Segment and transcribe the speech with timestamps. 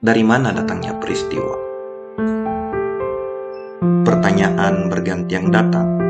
[0.00, 1.60] Dari mana datangnya peristiwa?
[4.00, 6.00] Pertanyaan bergantian datang,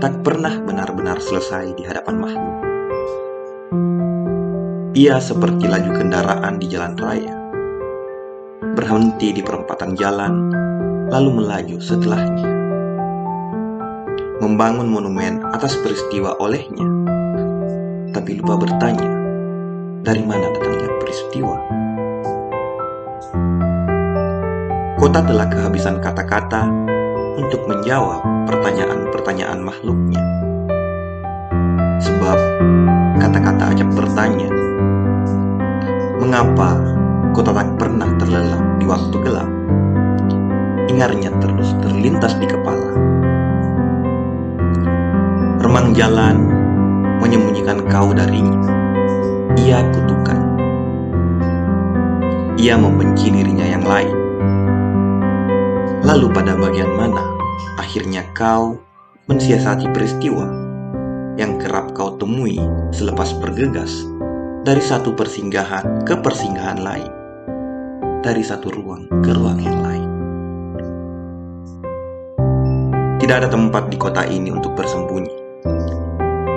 [0.00, 2.56] tak pernah benar-benar selesai di hadapan makhluk.
[4.96, 7.36] Ia seperti laju kendaraan di jalan raya,
[8.72, 10.48] berhenti di perempatan jalan,
[11.12, 12.48] lalu melaju setelahnya.
[14.40, 16.88] Membangun monumen atas peristiwa olehnya,
[18.16, 19.12] tapi lupa bertanya,
[20.00, 21.85] dari mana datangnya peristiwa?
[25.06, 26.66] Kota telah kehabisan kata-kata
[27.38, 30.18] untuk menjawab pertanyaan-pertanyaan makhluknya.
[32.02, 32.34] Sebab
[33.22, 34.50] kata-kata ajak bertanya,
[36.18, 36.74] mengapa
[37.38, 39.46] kota tak pernah terlelap di waktu gelap?
[40.90, 42.90] Ingarnya terus terlintas di kepala.
[45.62, 46.50] Remang jalan
[47.22, 48.58] menyembunyikan kau darinya.
[49.54, 50.40] Ia kutukan.
[52.58, 54.25] Ia membenci dirinya yang lain.
[56.06, 57.18] Lalu pada bagian mana
[57.82, 58.78] akhirnya kau
[59.26, 60.46] mensiasati peristiwa
[61.34, 62.62] yang kerap kau temui
[62.94, 64.06] selepas bergegas
[64.62, 67.10] dari satu persinggahan ke persinggahan lain,
[68.22, 70.08] dari satu ruang ke ruang yang lain.
[73.18, 75.34] Tidak ada tempat di kota ini untuk bersembunyi.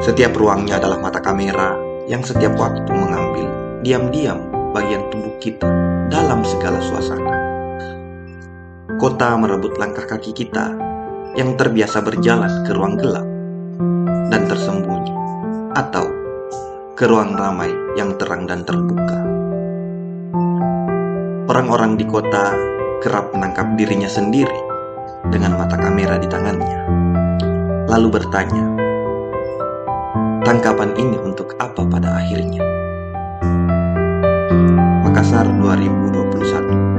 [0.05, 1.73] Setiap ruangnya adalah mata kamera
[2.05, 3.49] yang setiap waktu mengambil
[3.81, 4.45] diam-diam
[4.77, 5.65] bagian tubuh kita
[6.13, 7.38] dalam segala suasana.
[9.09, 10.69] Kota merebut langkah kaki kita
[11.33, 13.25] yang terbiasa berjalan ke ruang gelap
[14.29, 15.09] dan tersembunyi,
[15.73, 16.05] atau
[16.93, 19.17] ke ruang ramai yang terang dan terbuka.
[21.49, 22.53] Orang-orang di kota
[23.01, 24.61] kerap menangkap dirinya sendiri
[25.33, 26.79] dengan mata kamera di tangannya,
[27.89, 28.61] lalu bertanya,
[30.45, 32.61] "Tangkapan ini untuk apa pada akhirnya?"
[35.01, 36.98] Makassar 2021